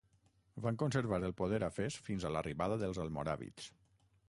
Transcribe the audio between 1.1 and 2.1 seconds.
el poder a Fes